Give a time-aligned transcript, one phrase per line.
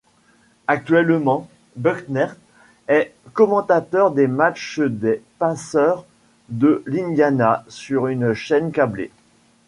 [0.67, 2.29] Actuellement, Buckner
[2.87, 6.03] est commentateur des matchs des Pacers
[6.49, 9.11] de l'Indiana sur une chaîne câblée.